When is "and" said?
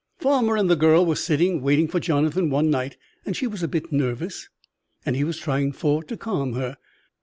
0.57-0.67, 3.23-3.35, 5.05-5.15